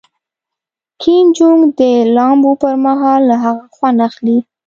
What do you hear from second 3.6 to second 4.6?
خوند اخلي.